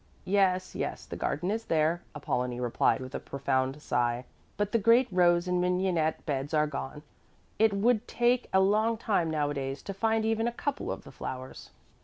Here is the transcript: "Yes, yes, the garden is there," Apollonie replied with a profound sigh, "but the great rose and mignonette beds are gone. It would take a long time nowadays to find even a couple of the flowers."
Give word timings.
"Yes, 0.25 0.73
yes, 0.73 1.05
the 1.05 1.15
garden 1.15 1.51
is 1.51 1.65
there," 1.65 2.01
Apollonie 2.15 2.59
replied 2.59 3.01
with 3.01 3.13
a 3.13 3.19
profound 3.19 3.79
sigh, 3.83 4.25
"but 4.57 4.71
the 4.71 4.79
great 4.79 5.07
rose 5.11 5.47
and 5.47 5.61
mignonette 5.61 6.25
beds 6.25 6.55
are 6.55 6.65
gone. 6.65 7.03
It 7.59 7.71
would 7.71 8.07
take 8.07 8.49
a 8.51 8.61
long 8.61 8.97
time 8.97 9.29
nowadays 9.29 9.83
to 9.83 9.93
find 9.93 10.25
even 10.25 10.47
a 10.47 10.51
couple 10.51 10.91
of 10.91 11.03
the 11.03 11.11
flowers." 11.11 11.69